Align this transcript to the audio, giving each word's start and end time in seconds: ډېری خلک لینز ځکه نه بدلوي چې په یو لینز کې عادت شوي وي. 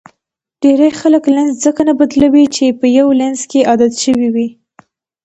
ډېری 0.61 0.89
خلک 0.99 1.23
لینز 1.35 1.55
ځکه 1.65 1.81
نه 1.87 1.93
بدلوي 1.99 2.45
چې 2.55 2.65
په 2.79 2.85
یو 2.97 3.07
لینز 3.19 3.41
کې 3.51 3.67
عادت 3.69 3.93
شوي 4.03 4.29
وي. 4.35 4.47